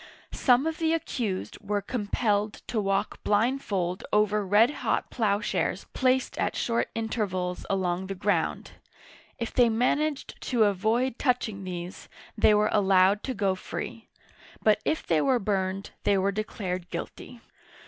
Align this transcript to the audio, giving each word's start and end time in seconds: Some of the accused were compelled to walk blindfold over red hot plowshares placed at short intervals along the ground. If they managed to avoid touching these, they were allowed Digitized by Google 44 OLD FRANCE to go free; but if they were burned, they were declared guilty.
Some 0.33 0.65
of 0.65 0.79
the 0.79 0.93
accused 0.93 1.59
were 1.61 1.79
compelled 1.79 2.63
to 2.65 2.81
walk 2.81 3.21
blindfold 3.23 4.03
over 4.11 4.43
red 4.43 4.71
hot 4.81 5.11
plowshares 5.11 5.85
placed 5.93 6.39
at 6.39 6.55
short 6.55 6.89
intervals 6.95 7.67
along 7.69 8.07
the 8.07 8.15
ground. 8.15 8.71
If 9.37 9.53
they 9.53 9.69
managed 9.69 10.41
to 10.49 10.63
avoid 10.63 11.19
touching 11.19 11.63
these, 11.63 12.09
they 12.35 12.55
were 12.55 12.69
allowed 12.71 13.21
Digitized 13.21 13.27
by 13.27 13.33
Google 13.33 13.55
44 13.57 13.79
OLD 13.79 13.89
FRANCE 13.89 14.01
to 14.01 14.01
go 14.01 14.19
free; 14.23 14.63
but 14.63 14.81
if 14.83 15.05
they 15.05 15.21
were 15.21 15.37
burned, 15.37 15.91
they 16.01 16.17
were 16.17 16.31
declared 16.31 16.89
guilty. 16.89 17.41